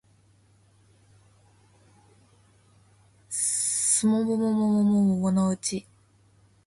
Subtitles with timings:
[3.29, 5.85] 季も桃も桃のうち